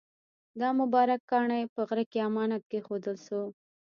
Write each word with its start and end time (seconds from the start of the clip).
دا 0.59 0.69
مبارک 0.79 1.21
کاڼی 1.31 1.61
په 1.73 1.81
غره 1.87 2.03
کې 2.11 2.19
امانت 2.27 2.63
کېښودل 2.71 3.17
شو. 3.25 3.41